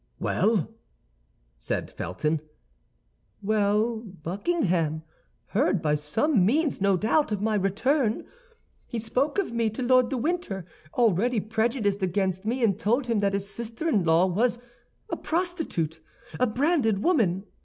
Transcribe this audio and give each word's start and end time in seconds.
"Well?" 0.19 0.73
said 1.59 1.91
Felton. 1.91 2.41
"Well; 3.43 3.97
Buckingham 3.99 5.03
heard 5.49 5.79
by 5.79 5.93
some 5.93 6.43
means, 6.43 6.81
no 6.81 6.97
doubt, 6.97 7.31
of 7.31 7.39
my 7.39 7.53
return. 7.53 8.25
He 8.87 8.97
spoke 8.97 9.37
of 9.37 9.51
me 9.53 9.69
to 9.69 9.83
Lord 9.83 10.09
de 10.09 10.17
Winter, 10.17 10.65
already 10.95 11.39
prejudiced 11.39 12.01
against 12.01 12.45
me, 12.45 12.63
and 12.63 12.79
told 12.79 13.05
him 13.05 13.19
that 13.19 13.33
his 13.33 13.47
sister 13.47 13.87
in 13.87 14.03
law 14.03 14.25
was 14.25 14.57
a 15.11 15.15
prostitute, 15.17 15.99
a 16.39 16.47
branded 16.47 17.03
woman. 17.03 17.45